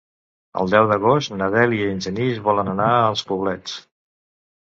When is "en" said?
1.97-2.01